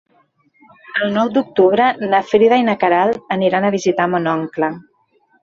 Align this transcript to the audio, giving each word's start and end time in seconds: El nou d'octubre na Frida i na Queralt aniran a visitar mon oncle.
El 1.07 1.11
nou 1.17 1.29
d'octubre 1.35 1.89
na 2.13 2.21
Frida 2.31 2.59
i 2.63 2.65
na 2.71 2.75
Queralt 2.85 3.37
aniran 3.37 3.69
a 3.69 3.73
visitar 3.77 4.09
mon 4.17 4.33
oncle. 4.35 4.73